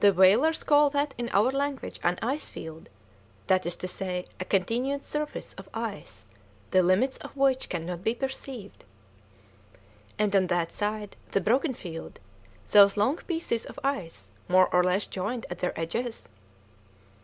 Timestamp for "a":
4.40-4.44